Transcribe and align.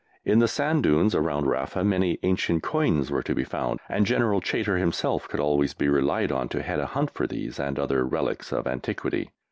In 0.25 0.39
the 0.39 0.47
sand 0.47 0.81
dunes 0.81 1.13
around 1.13 1.45
Rafa 1.45 1.83
many 1.83 2.17
ancient 2.23 2.63
coins 2.63 3.11
were 3.11 3.21
to 3.21 3.35
be 3.35 3.43
found, 3.43 3.79
and 3.87 4.03
General 4.03 4.41
Chaytor 4.41 4.79
himself 4.79 5.27
could 5.29 5.39
always 5.39 5.75
be 5.75 5.89
relied 5.89 6.31
on 6.31 6.49
to 6.49 6.63
head 6.63 6.79
a 6.79 6.87
hunt 6.87 7.11
for 7.11 7.27
these 7.27 7.59
and 7.59 7.77
other 7.77 8.03
relics 8.03 8.51
of 8.51 8.65
antiquity. 8.65 9.29